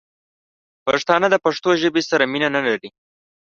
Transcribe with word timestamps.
پښتانه 0.85 1.27
دپښتو 1.33 1.69
ژبې 1.81 2.01
سره 2.09 2.23
مینه 2.31 2.49
نه 2.55 2.61
لري 2.67 2.89